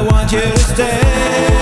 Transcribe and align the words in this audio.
I 0.00 0.02
want 0.02 0.32
you 0.32 0.40
to 0.40 0.58
stay. 0.58 1.59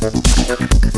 Gracias. 0.00 0.97